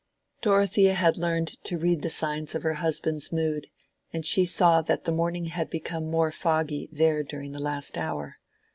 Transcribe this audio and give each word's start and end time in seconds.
Dorothea 0.41 0.95
had 0.95 1.15
learned 1.17 1.61
to 1.65 1.77
read 1.77 2.01
the 2.01 2.09
signs 2.09 2.55
of 2.55 2.63
her 2.63 2.73
husband's 2.73 3.31
mood, 3.31 3.67
and 4.11 4.25
she 4.25 4.45
saw 4.45 4.81
that 4.81 5.03
the 5.03 5.11
morning 5.11 5.45
had 5.45 5.69
become 5.69 6.09
more 6.09 6.31
foggy 6.31 6.89
there 6.91 7.21
during 7.21 7.51
the 7.51 7.59
last 7.59 7.99
hour. 7.99 8.39